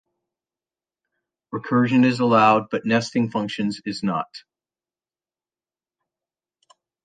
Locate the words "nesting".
2.87-3.29